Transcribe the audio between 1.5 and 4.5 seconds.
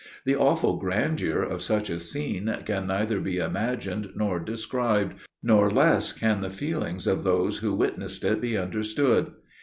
such a scene can neither be imagined nor